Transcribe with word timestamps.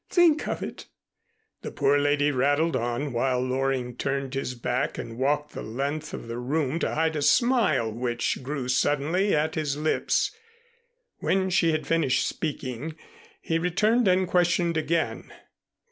Think 0.09 0.47
of 0.47 0.63
it!" 0.63 0.87
The 1.61 1.69
poor 1.69 1.99
lady 1.99 2.31
rattled 2.31 2.75
on 2.75 3.13
while 3.13 3.39
Loring 3.39 3.95
turned 3.95 4.33
his 4.33 4.55
back 4.55 4.97
and 4.97 5.19
walked 5.19 5.53
the 5.53 5.61
length 5.61 6.11
of 6.11 6.27
the 6.27 6.39
room 6.39 6.79
to 6.79 6.95
hide 6.95 7.15
a 7.15 7.21
smile 7.21 7.91
which 7.91 8.41
grew 8.41 8.67
suddenly 8.67 9.35
at 9.35 9.53
his 9.53 9.77
lips. 9.77 10.35
When 11.19 11.51
she 11.51 11.71
had 11.71 11.85
finished 11.85 12.27
speaking, 12.27 12.95
he 13.41 13.59
returned 13.59 14.07
and 14.07 14.27
questioned 14.27 14.75
again. 14.75 15.31